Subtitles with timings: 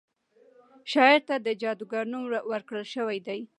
[0.91, 3.39] شاعر ته د جادوګر نوم ورکړل شوی دی.